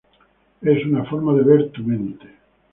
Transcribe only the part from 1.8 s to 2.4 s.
mente.